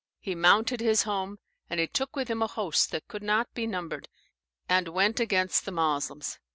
]he 0.19 0.33
mounted 0.33 0.79
his 0.79 1.03
home, 1.03 1.37
and 1.69 1.79
he 1.79 1.85
took 1.85 2.15
with 2.15 2.27
him 2.27 2.41
a 2.41 2.47
host 2.47 2.89
that 2.89 3.07
could 3.07 3.21
not 3.21 3.53
be 3.53 3.67
numbered, 3.67 4.09
and 4.67 4.87
went 4.87 5.19
against 5.19 5.63
the 5.63 5.71
Moslems. 5.71 6.39